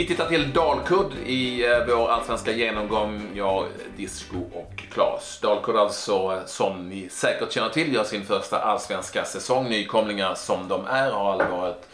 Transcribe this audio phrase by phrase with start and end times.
[0.00, 3.30] Vi tittar till Dalkurd i eh, vår allsvenska genomgång.
[3.34, 3.66] Jag,
[3.96, 5.38] Disco och Klas.
[5.42, 9.68] Dalkurd alltså, eh, som ni säkert känner till, gör sin första allsvenska säsong.
[9.68, 11.88] Nykomlingar som de är har aldrig varit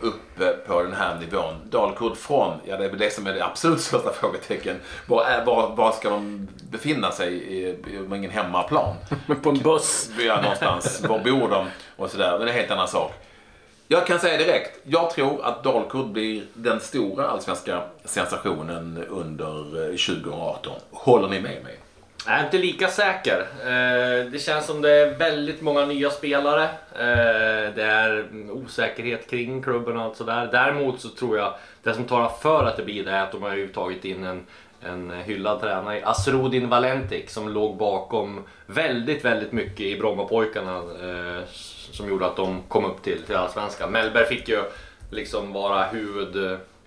[0.00, 1.54] uppe på den här nivån.
[1.70, 4.76] Dalkurd från, ja det är väl det som är det absolut största frågetecken.
[5.06, 7.78] Var, är, var, var ska de befinna sig?
[8.08, 8.94] De ingen hemmaplan.
[9.42, 10.10] På en buss.
[10.18, 11.04] Ja, någonstans.
[11.08, 11.66] Var bor de?
[11.96, 12.30] Och sådär.
[12.30, 13.12] Men det är en helt annan sak.
[13.88, 19.96] Jag kan säga direkt, jag tror att Dalkurd blir den stora allsvenska sensationen under eh,
[19.96, 20.72] 2018.
[20.90, 21.78] Håller ni med mig?
[22.26, 23.46] Jag är inte lika säker.
[23.60, 26.62] Eh, det känns som det är väldigt många nya spelare.
[26.92, 30.48] Eh, det är mm, osäkerhet kring klubben och allt sådär.
[30.52, 33.42] Däremot så tror jag det som talar för att det blir det är att de
[33.42, 34.46] har ju tagit in en,
[34.80, 41.42] en hyllad tränare, Asrudin Valentik, som låg bakom väldigt, väldigt mycket i Brommapojkarna eh,
[41.90, 43.92] som gjorde att de kom upp till, till Allsvenskan.
[43.92, 44.62] Mellberg fick ju
[45.10, 46.36] liksom vara huvud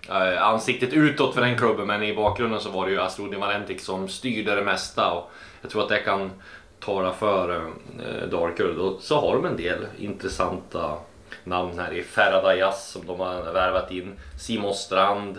[0.10, 3.82] eh, ansiktet utåt för den klubben men i bakgrunden så var det ju Asrudin Valentik
[3.82, 6.32] som styrde det mesta och jag tror att det kan
[6.80, 10.98] tala för eh, Dalkurd och så har de en del intressanta
[11.44, 15.38] namn här i Ferrada Jazz som de har värvat in, Simon Strand,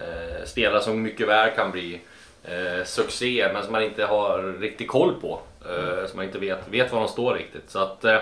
[0.00, 2.00] eh, spelare som mycket väl kan bli
[2.44, 5.40] eh, succé men som man inte har riktigt koll på.
[5.64, 7.70] Eh, som man inte vet, vet var de står riktigt.
[7.70, 8.18] Så att eh,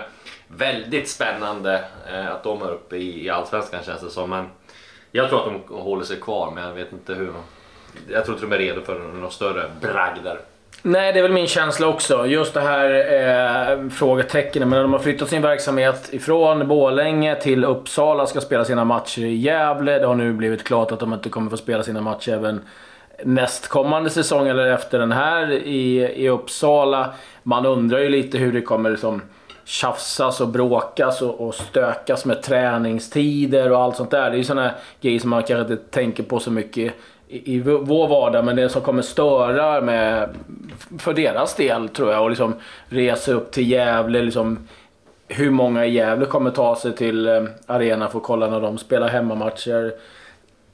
[0.47, 4.29] väldigt spännande eh, att de är uppe i, i Allsvenskan känns det som.
[4.29, 4.49] Men
[5.11, 7.33] jag tror att de håller sig kvar men jag vet inte hur.
[8.09, 10.39] Jag tror inte de är redo för några större bragder.
[10.81, 12.25] Nej, det är väl min känsla också.
[12.25, 12.89] Just det här
[13.73, 14.69] eh, frågetecknen.
[14.69, 19.35] Men de har flyttat sin verksamhet ifrån Bålänge till Uppsala, ska spela sina matcher i
[19.35, 19.99] Gävle.
[19.99, 22.61] Det har nu blivit klart att de inte kommer få spela sina matcher även
[23.23, 27.13] nästkommande säsong, eller efter den här, i, i Uppsala.
[27.43, 29.21] Man undrar ju lite hur det kommer liksom
[29.65, 34.29] tjafsas och bråkas och, och stökas med träningstider och allt sånt där.
[34.29, 36.93] Det är ju sådana grejer som man kanske inte tänker på så mycket
[37.29, 40.29] i, i vår vardag, men det som kommer störa med,
[40.99, 42.53] för deras del tror jag, och liksom
[42.89, 44.21] resa upp till Gävle.
[44.21, 44.67] Liksom,
[45.27, 48.77] hur många i Gävle kommer ta sig till eh, arenan för att kolla när de
[48.77, 49.93] spelar hemmamatcher?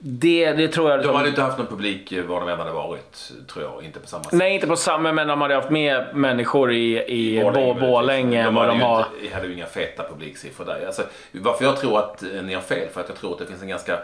[0.05, 1.03] Det, det tror jag...
[1.03, 3.85] De hade inte haft någon publik var de än hade varit, tror jag.
[3.85, 4.33] Inte på samma sätt.
[4.33, 8.55] Nej, inte på samma, men de hade haft mer människor i, i Borlänge, Borlänge än
[8.55, 9.05] vad de har...
[9.21, 10.85] Inte, hade ju inga feta publiksiffror där.
[10.85, 13.61] Alltså, varför jag tror att ni har fel, för att jag tror att det finns
[13.61, 13.97] en ganska...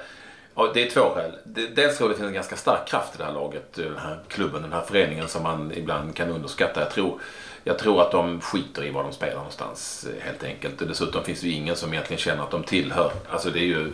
[0.59, 1.31] Ja, det är två skäl.
[1.75, 3.97] Dels tror jag det finns en ganska stark kraft i det här laget, eh, den
[3.97, 6.79] här klubben, den här föreningen som man ibland kan underskatta.
[6.79, 7.19] Jag tror,
[7.63, 10.81] jag tror att de skiter i var de spelar någonstans eh, helt enkelt.
[10.81, 13.11] Och dessutom finns det ju ingen som egentligen känner att de tillhör.
[13.29, 13.91] Alltså det är ju eh,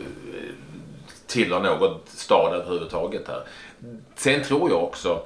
[1.28, 3.44] tillhör någon stad överhuvudtaget här.
[4.16, 5.22] Sen tror jag också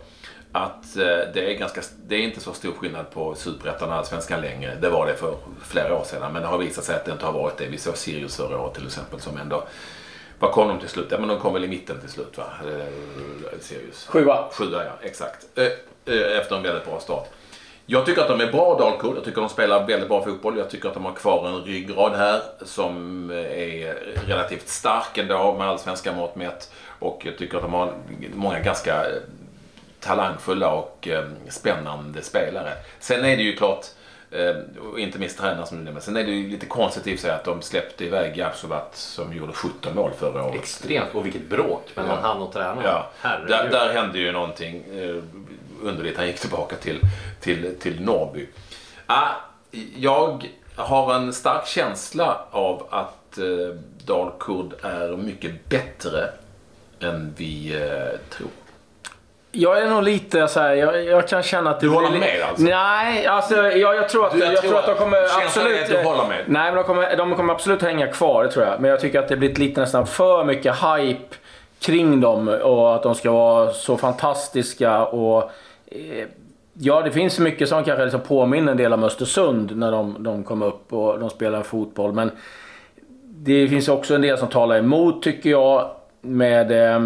[0.51, 0.93] att
[1.33, 4.77] det är, ganska, det är inte så stor skillnad på Superettan och Allsvenskan längre.
[4.81, 7.25] Det var det för flera år sedan, men det har visat sig att det inte
[7.25, 7.65] har varit det.
[7.65, 9.67] Vi såg Sirius förra året till exempel som ändå
[10.39, 11.07] vad kom de till slut?
[11.11, 12.45] Ja, men de kom väl i mitten till slut va?
[13.59, 14.05] Sirius.
[14.07, 14.49] Sjua.
[14.51, 15.45] Sjua ja, exakt.
[16.05, 17.29] Efter en väldigt bra start.
[17.85, 19.17] Jag tycker att de är bra Dalkurd.
[19.17, 20.57] Jag tycker att de spelar väldigt bra fotboll.
[20.57, 23.95] Jag tycker att de har kvar en ryggrad här som är
[24.27, 26.71] relativt stark ändå med allsvenska mått mätt.
[26.99, 27.93] Och jag tycker att de har
[28.33, 29.05] många ganska
[29.99, 31.07] talangfulla och
[31.49, 32.73] spännande spelare.
[32.99, 33.85] Sen är det ju klart
[34.91, 36.01] och inte minst tränaren som du nämnde.
[36.01, 39.53] Sen är det ju lite konstigt i sig att de släppte iväg Japsovat som gjorde
[39.53, 40.55] 17 mål förra året.
[40.55, 41.09] Extremt.
[41.13, 42.27] Och vilket bråk mellan ja.
[42.27, 42.83] han och tränaren.
[42.83, 43.09] Ja.
[43.47, 44.83] Där, där hände ju någonting
[45.81, 46.17] underligt.
[46.17, 46.99] Han gick tillbaka till,
[47.39, 48.47] till, till Norrby.
[49.05, 49.29] Ah,
[49.95, 53.75] jag har en stark känsla av att eh,
[54.05, 56.29] Dalkurd är mycket bättre
[56.99, 58.49] än vi eh, tror.
[59.51, 61.79] Jag är nog lite så här, jag, jag kan känna att...
[61.79, 62.63] Du håller med alltså?
[62.63, 65.81] Nej, alltså jag, jag tror att, du, jag, jag tror att de kommer absolut...
[65.81, 66.43] Att du håller med?
[66.47, 68.81] Nej, men de kommer, de kommer absolut hänga kvar, det tror jag.
[68.81, 71.35] Men jag tycker att det blivit lite nästan för mycket hype
[71.79, 75.51] kring dem och att de ska vara så fantastiska och...
[75.87, 76.25] Eh,
[76.73, 80.43] ja, det finns mycket som kanske liksom påminner en del om Östersund när de, de
[80.43, 82.13] kom upp och de spelar fotboll.
[82.13, 82.31] Men
[83.25, 85.89] det finns också en del som talar emot, tycker jag,
[86.21, 86.71] med...
[86.71, 86.99] Eh,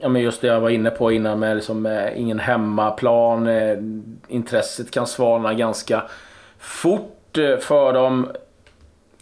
[0.00, 3.46] ja, men just det jag var inne på innan med liksom, eh, ingen hemmaplan.
[3.46, 3.78] Eh,
[4.28, 6.02] intresset kan svalna ganska
[6.58, 8.28] fort eh, för dem.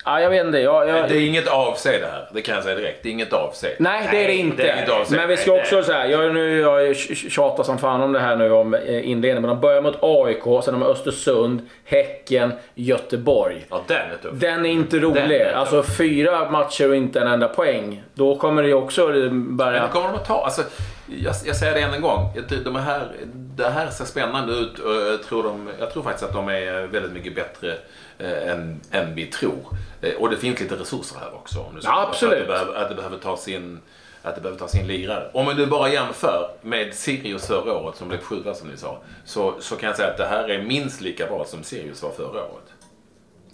[0.05, 0.59] Ja, jag vet inte.
[0.59, 1.09] Jag, jag...
[1.09, 2.29] Det är inget avse det här.
[2.33, 3.03] Det kan jag säga direkt.
[3.03, 3.69] Det är inget avse.
[3.79, 4.63] Nej, det är det inte.
[4.63, 5.11] Det är inget.
[5.11, 8.53] Men vi ska också säga, jag, nu, jag tjatar som fan om det här nu
[8.53, 9.43] om inledningen.
[9.43, 13.67] Men de börjar mot AIK, sen har de Östersund, Häcken, Göteborg.
[13.71, 14.33] Ja, den är tuff.
[14.33, 15.41] Den är inte rolig.
[15.41, 18.03] Är alltså fyra matcher och inte en enda poäng.
[18.15, 19.83] Då kommer det också börja...
[19.83, 20.45] Men kommer de att ta...
[20.45, 20.63] Alltså,
[21.07, 22.33] jag, jag säger det än en gång.
[22.65, 23.03] De här,
[23.35, 26.87] det här ser spännande ut och jag tror, de, jag tror faktiskt att de är
[26.87, 27.75] väldigt mycket bättre
[28.19, 29.59] eh, än, än vi tror.
[30.03, 31.59] Eh, och det finns lite resurser här också.
[31.59, 32.35] Om ja, absolut.
[32.35, 33.81] Att det, behöver, att det behöver tas in
[34.23, 35.31] att det behöver tas in lirare.
[35.33, 38.99] Om nu bara jämför med Sirius förra året som blev sjua som ni sa.
[39.25, 42.11] Så, så kan jag säga att det här är minst lika bra som Sirius var
[42.11, 42.73] förra året.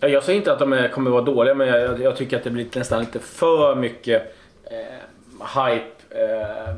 [0.00, 2.44] Ja, Jag säger inte att de är, kommer vara dåliga, men jag, jag tycker att
[2.44, 5.90] det blir nästan lite för mycket eh, hype.
[6.10, 6.74] Eh,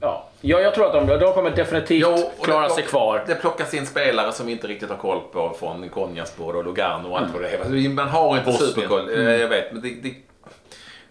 [0.00, 0.28] ja.
[0.40, 3.24] ja, jag tror att de, de kommer definitivt och klara sig kvar.
[3.26, 7.08] Det plockas in spelare som vi inte riktigt har koll på från Konjaspor och Lugano
[7.10, 7.88] och allt vad det är.
[7.88, 8.72] Man har inte Bosnien.
[8.72, 9.10] superkoll.
[9.14, 10.14] Eh, Jag vet, men det, det,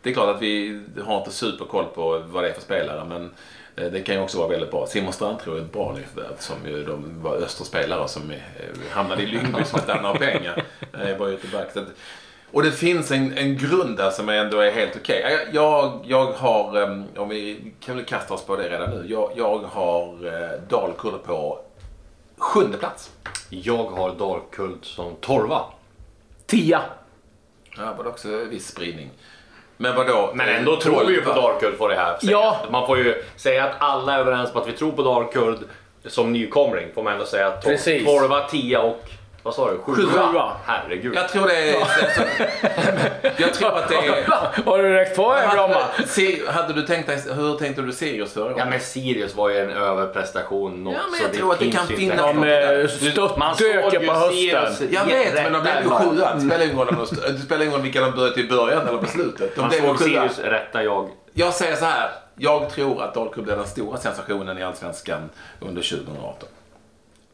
[0.01, 3.05] det är klart att vi har inte superkoll på vad det är för spelare.
[3.05, 3.31] Men
[3.75, 4.87] eh, det kan ju också vara väldigt bra.
[4.87, 8.37] Simon Strandtro är ett bra nyförvärv som ju de var Österspelare som eh,
[8.91, 10.63] hamnade i Lyngby som inte hade några pengar.
[11.03, 11.47] Eh, Var ute
[12.51, 15.25] Och det finns en, en grund där som ändå är helt okej.
[15.51, 19.05] Jag, jag, jag har, eh, om vi kan väl kasta oss på det redan nu.
[19.07, 21.59] Jag, jag har eh, Dalkurd på
[22.37, 23.11] sjunde plats.
[23.49, 25.61] Jag har Dalkurd som torva.
[26.45, 26.81] Tia.
[27.77, 29.09] Ja, var det också viss spridning.
[29.77, 30.31] Men vadå?
[30.35, 31.41] Men ändå tror vi ju på Tolva.
[31.41, 32.17] Dalkurd får det här.
[32.21, 32.57] Ja.
[32.71, 35.57] Man får ju säga att alla är överens på att vi tror på Dalkurd
[36.05, 36.87] som nykomling.
[36.95, 38.05] Får man ändå säga att tol- Precis.
[38.05, 39.01] 12, 10 och
[39.43, 39.77] vad sa du?
[39.77, 40.29] Sjua?
[40.31, 40.51] Sjua.
[40.65, 41.15] Herregud.
[41.15, 41.75] Jag tror det är...
[43.37, 44.25] jag tror att det är...
[44.65, 45.81] Har du räckt på en Bromma?
[46.47, 48.67] Hade du tänkt dig, hur tänkte du Sirius förra Ja året?
[48.69, 50.83] men Sirius var ju en överprestation.
[50.83, 52.17] något, Ja, men så jag tror att det kan finnas.
[52.17, 53.55] De något.
[53.55, 54.75] störtdök ju på hösten.
[54.75, 56.33] Sirius Jag vet, men de blev ju sjua.
[56.35, 59.55] Det spelar ingen roll om de, vilka de började i början eller på slutet.
[59.55, 59.99] De Man blev såg.
[59.99, 61.09] Sirius rätta jag.
[61.33, 62.09] Jag säger så här.
[62.35, 66.49] Jag tror att Dalkurd blir den stora sensationen i Allsvenskan under 2018.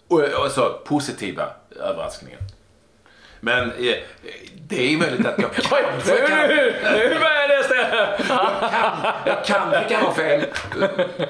[0.07, 1.49] Och alltså positiva
[1.79, 2.39] överraskningar.
[3.39, 3.95] Men eh,
[4.67, 5.81] det är möjligt att jag kan...
[6.07, 6.13] Nu,
[6.47, 9.13] nu, nu börjar det stämma.
[9.25, 10.45] Jag kan, det kan vara fel.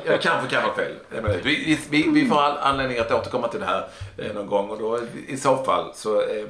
[0.05, 0.91] Jag kan, det kan vara fel.
[1.15, 3.87] Jag Vi, vi, vi får all anledning att återkomma till det här
[4.17, 6.45] eh, någon gång och då i så fall så eh,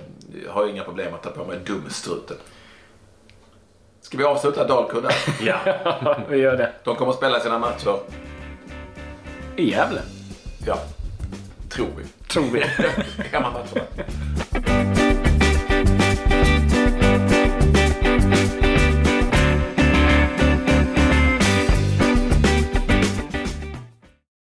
[0.50, 2.38] har jag inga problem att ta på mig dumstruten.
[4.02, 5.16] Ska vi avsluta Dalkurd där?
[5.46, 6.18] Ja.
[6.30, 6.72] Vi gör det.
[6.84, 8.00] De kommer att spela sina matcher.
[9.56, 10.02] I Gävle.
[10.66, 10.78] Ja,
[11.76, 12.04] tror vi.
[12.28, 12.60] Tror vi.
[13.32, 13.86] Hemmamatcherna.